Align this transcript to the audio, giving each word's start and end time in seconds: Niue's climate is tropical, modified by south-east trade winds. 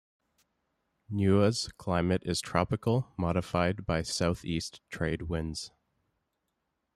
Niue's 1.11 1.69
climate 1.77 2.23
is 2.25 2.41
tropical, 2.41 3.09
modified 3.19 3.85
by 3.85 4.01
south-east 4.01 4.81
trade 4.89 5.21
winds. 5.29 5.69